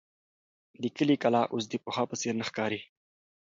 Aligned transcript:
د 0.81 0.83
کلي 0.97 1.15
کلا 1.23 1.41
اوس 1.53 1.65
د 1.69 1.73
پخوا 1.83 2.03
په 2.09 2.15
څېر 2.21 2.33
نه 2.39 2.45
ښکاري. 2.49 2.81